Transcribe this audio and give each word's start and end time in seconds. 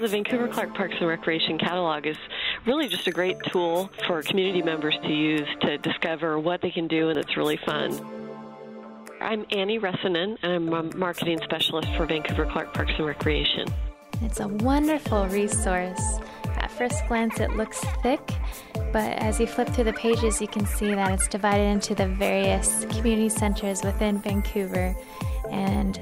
The 0.00 0.08
Vancouver 0.08 0.48
Clark 0.48 0.74
Parks 0.74 0.94
and 0.98 1.06
Recreation 1.06 1.58
catalog 1.58 2.06
is 2.06 2.16
really 2.66 2.88
just 2.88 3.06
a 3.06 3.10
great 3.10 3.36
tool 3.52 3.90
for 4.06 4.22
community 4.22 4.62
members 4.62 4.96
to 5.02 5.12
use 5.12 5.46
to 5.60 5.76
discover 5.76 6.38
what 6.38 6.62
they 6.62 6.70
can 6.70 6.88
do, 6.88 7.10
and 7.10 7.18
it's 7.18 7.36
really 7.36 7.58
fun. 7.66 8.00
I'm 9.20 9.44
Annie 9.50 9.78
Ressanen, 9.78 10.38
and 10.42 10.52
I'm 10.52 10.72
a 10.72 10.96
marketing 10.96 11.38
specialist 11.44 11.88
for 11.98 12.06
Vancouver 12.06 12.46
Clark 12.46 12.72
Parks 12.72 12.92
and 12.96 13.04
Recreation. 13.06 13.68
It's 14.22 14.40
a 14.40 14.48
wonderful 14.48 15.28
resource. 15.28 16.18
At 16.46 16.70
first 16.70 17.06
glance, 17.06 17.38
it 17.38 17.50
looks 17.56 17.80
thick, 18.02 18.26
but 18.94 19.12
as 19.18 19.38
you 19.38 19.46
flip 19.46 19.68
through 19.68 19.84
the 19.84 19.92
pages, 19.92 20.40
you 20.40 20.48
can 20.48 20.64
see 20.64 20.94
that 20.94 21.12
it's 21.12 21.28
divided 21.28 21.64
into 21.64 21.94
the 21.94 22.08
various 22.08 22.86
community 22.86 23.28
centers 23.28 23.84
within 23.84 24.16
Vancouver, 24.16 24.96
and 25.50 26.00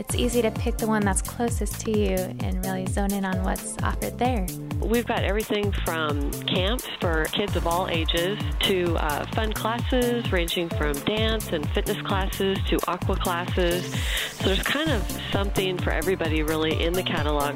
it's 0.00 0.14
easy 0.14 0.40
to 0.40 0.50
pick 0.52 0.78
the 0.78 0.86
one 0.86 1.02
that's 1.02 1.20
closest 1.20 1.78
to 1.82 1.90
you 1.90 2.16
and 2.40 2.64
really 2.64 2.86
zone 2.86 3.12
in 3.12 3.22
on 3.22 3.44
what's 3.44 3.76
offered 3.82 4.18
there. 4.18 4.46
We've 4.80 5.06
got 5.06 5.24
everything 5.24 5.72
from 5.84 6.30
camps 6.44 6.88
for 7.00 7.26
kids 7.26 7.54
of 7.54 7.66
all 7.66 7.86
ages 7.86 8.38
to 8.60 8.96
uh, 8.96 9.26
fun 9.34 9.52
classes 9.52 10.32
ranging 10.32 10.70
from 10.70 10.94
dance 11.00 11.52
and 11.52 11.68
fitness 11.72 12.00
classes 12.00 12.56
to 12.68 12.78
aqua 12.88 13.16
classes. 13.16 13.94
So 14.32 14.46
there's 14.46 14.62
kind 14.62 14.90
of 14.90 15.02
something 15.32 15.76
for 15.76 15.90
everybody 15.90 16.42
really 16.42 16.82
in 16.82 16.94
the 16.94 17.02
catalog. 17.02 17.54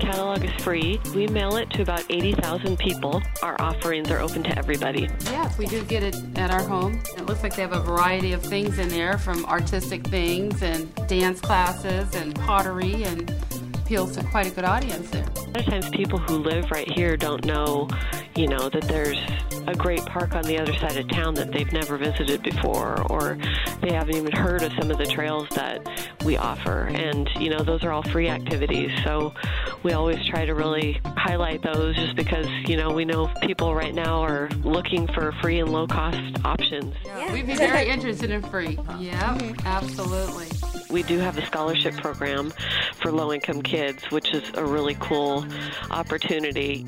Catalog 0.00 0.44
is 0.44 0.62
free. 0.62 0.98
We 1.14 1.26
mail 1.26 1.56
it 1.56 1.70
to 1.70 1.82
about 1.82 2.04
80,000 2.08 2.78
people. 2.78 3.22
Our 3.42 3.60
offerings 3.60 4.10
are 4.10 4.18
open 4.18 4.42
to 4.44 4.58
everybody. 4.58 5.08
Yes, 5.26 5.58
we 5.58 5.66
do 5.66 5.84
get 5.84 6.02
it 6.02 6.16
at 6.36 6.50
our 6.50 6.62
home. 6.62 7.02
It 7.16 7.26
looks 7.26 7.42
like 7.42 7.54
they 7.54 7.62
have 7.62 7.74
a 7.74 7.80
variety 7.80 8.32
of 8.32 8.42
things 8.42 8.78
in 8.78 8.88
there 8.88 9.18
from 9.18 9.44
artistic 9.44 10.06
things 10.06 10.62
and 10.62 10.92
dance 11.06 11.40
classes 11.40 12.14
and 12.14 12.34
pottery 12.34 13.04
and 13.04 13.30
appeals 13.74 14.16
to 14.16 14.24
quite 14.24 14.46
a 14.46 14.50
good 14.50 14.64
audience 14.64 15.10
there. 15.10 15.26
A 15.36 15.40
lot 15.40 15.56
of 15.58 15.66
times 15.66 15.90
people 15.90 16.18
who 16.18 16.38
live 16.38 16.70
right 16.70 16.90
here 16.90 17.16
don't 17.16 17.44
know, 17.44 17.88
you 18.36 18.48
know, 18.48 18.68
that 18.68 18.82
there's 18.82 19.18
a 19.66 19.74
great 19.74 20.04
park 20.06 20.34
on 20.34 20.42
the 20.44 20.58
other 20.58 20.72
side 20.74 20.96
of 20.96 21.08
town 21.08 21.34
that 21.34 21.52
they've 21.52 21.72
never 21.72 21.96
visited 21.96 22.42
before 22.42 23.02
or 23.10 23.38
they 23.80 23.92
haven't 23.92 24.16
even 24.16 24.32
heard 24.32 24.62
of 24.62 24.72
some 24.78 24.90
of 24.90 24.98
the 24.98 25.06
trails 25.06 25.48
that 25.50 25.80
we 26.24 26.36
offer 26.36 26.88
and 26.92 27.28
you 27.38 27.48
know 27.50 27.62
those 27.62 27.84
are 27.84 27.92
all 27.92 28.02
free 28.04 28.28
activities 28.28 28.90
so 29.04 29.32
we 29.82 29.92
always 29.92 30.24
try 30.26 30.44
to 30.44 30.54
really 30.54 31.00
highlight 31.04 31.62
those 31.62 31.94
just 31.96 32.16
because 32.16 32.46
you 32.66 32.76
know 32.76 32.90
we 32.90 33.04
know 33.04 33.30
people 33.42 33.74
right 33.74 33.94
now 33.94 34.20
are 34.20 34.48
looking 34.64 35.06
for 35.08 35.32
free 35.40 35.60
and 35.60 35.70
low 35.70 35.86
cost 35.86 36.44
options 36.44 36.94
yeah. 37.04 37.32
we'd 37.32 37.46
be 37.46 37.54
very 37.56 37.88
interested 37.88 38.30
in 38.30 38.42
free 38.42 38.78
yeah 38.98 39.36
mm-hmm. 39.36 39.66
absolutely 39.66 40.46
we 40.90 41.02
do 41.04 41.18
have 41.18 41.38
a 41.38 41.46
scholarship 41.46 41.96
program 41.96 42.52
for 43.00 43.12
low 43.12 43.32
income 43.32 43.62
kids, 43.62 44.10
which 44.10 44.32
is 44.34 44.42
a 44.54 44.64
really 44.64 44.96
cool 44.98 45.46
opportunity, 45.90 46.84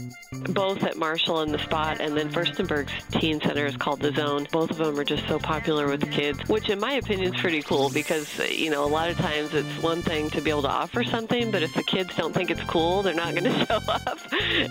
both 0.50 0.82
at 0.82 0.96
Marshall 0.96 1.41
and 1.42 1.52
the 1.52 1.58
Spot, 1.58 2.00
and 2.00 2.16
then 2.16 2.30
Firstenburg's 2.30 2.92
Teen 3.12 3.40
Center 3.40 3.66
is 3.66 3.76
called 3.76 4.00
The 4.00 4.12
Zone. 4.12 4.46
Both 4.50 4.70
of 4.70 4.78
them 4.78 4.98
are 4.98 5.04
just 5.04 5.26
so 5.28 5.38
popular 5.38 5.88
with 5.88 6.00
the 6.00 6.06
kids, 6.06 6.48
which 6.48 6.68
in 6.68 6.80
my 6.80 6.94
opinion 6.94 7.34
is 7.34 7.40
pretty 7.40 7.62
cool 7.62 7.90
because, 7.90 8.38
you 8.50 8.70
know, 8.70 8.84
a 8.84 8.88
lot 8.88 9.10
of 9.10 9.16
times 9.16 9.52
it's 9.54 9.82
one 9.82 10.02
thing 10.02 10.30
to 10.30 10.40
be 10.40 10.50
able 10.50 10.62
to 10.62 10.70
offer 10.70 11.04
something, 11.04 11.50
but 11.50 11.62
if 11.62 11.74
the 11.74 11.82
kids 11.82 12.14
don't 12.16 12.32
think 12.32 12.50
it's 12.50 12.62
cool, 12.64 13.02
they're 13.02 13.14
not 13.14 13.34
going 13.34 13.44
to 13.52 13.66
show 13.66 13.80
up. 13.88 14.18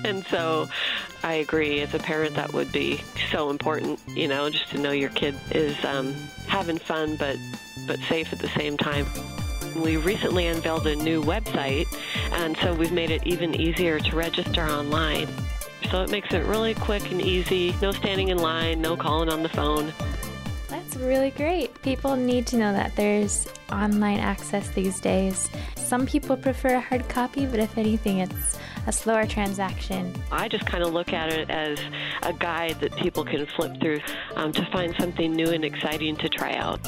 And 0.05 0.25
so 0.27 0.67
I 1.23 1.35
agree. 1.35 1.81
As 1.81 1.93
a 1.93 1.99
parent, 1.99 2.35
that 2.35 2.53
would 2.53 2.71
be 2.71 3.01
so 3.31 3.49
important, 3.49 3.99
you 4.15 4.27
know, 4.27 4.49
just 4.49 4.69
to 4.71 4.79
know 4.79 4.91
your 4.91 5.09
kid 5.09 5.35
is 5.51 5.83
um, 5.85 6.13
having 6.47 6.77
fun, 6.77 7.15
but 7.15 7.37
but 7.87 7.99
safe 8.01 8.31
at 8.31 8.39
the 8.39 8.47
same 8.49 8.77
time. 8.77 9.05
We 9.75 9.97
recently 9.97 10.47
unveiled 10.47 10.85
a 10.87 10.95
new 10.95 11.23
website, 11.23 11.87
and 12.33 12.57
so 12.57 12.73
we've 12.73 12.91
made 12.91 13.09
it 13.09 13.25
even 13.25 13.55
easier 13.55 13.99
to 13.99 14.15
register 14.15 14.63
online. 14.63 15.29
So 15.89 16.03
it 16.03 16.09
makes 16.09 16.33
it 16.33 16.45
really 16.45 16.73
quick 16.73 17.11
and 17.11 17.21
easy. 17.21 17.75
No 17.81 17.91
standing 17.91 18.29
in 18.29 18.37
line, 18.37 18.81
no 18.81 18.95
calling 18.95 19.29
on 19.29 19.43
the 19.43 19.49
phone. 19.49 19.93
That's 20.69 20.95
really 20.95 21.31
great. 21.31 21.81
People 21.81 22.15
need 22.15 22.47
to 22.47 22.57
know 22.57 22.71
that 22.71 22.95
there's 22.95 23.47
online 23.71 24.19
access 24.19 24.69
these 24.69 24.99
days. 24.99 25.49
Some 25.75 26.05
people 26.05 26.37
prefer 26.37 26.75
a 26.75 26.79
hard 26.79 27.09
copy, 27.09 27.45
but 27.45 27.59
if 27.59 27.77
anything, 27.77 28.19
it's 28.19 28.57
a 28.87 28.91
slower 28.91 29.25
transaction. 29.25 30.13
I 30.31 30.47
just 30.47 30.65
kind 30.65 30.83
of 30.83 30.93
look 30.93 31.11
at 31.11 31.31
it 31.31 31.49
as 31.49 31.79
a 32.23 32.33
guide 32.33 32.79
that 32.79 32.95
people 32.95 33.25
can 33.25 33.45
flip 33.45 33.79
through 33.81 33.99
um, 34.35 34.53
to 34.53 34.65
find 34.71 34.95
something 34.97 35.33
new 35.35 35.49
and 35.49 35.65
exciting 35.65 36.15
to 36.17 36.29
try 36.29 36.55
out. 36.55 36.79